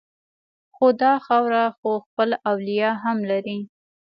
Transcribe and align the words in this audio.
خو 0.75 0.87
دا 1.01 1.13
خاوره 1.25 1.63
خو 1.77 1.91
خپل 2.05 2.29
اولیاء 2.51 2.95
هم 3.03 3.17
لري 3.29 3.57